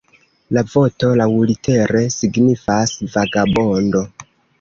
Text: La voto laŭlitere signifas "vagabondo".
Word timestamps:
La 0.57 0.61
voto 0.75 1.09
laŭlitere 1.19 2.01
signifas 2.13 2.95
"vagabondo". 3.17 4.03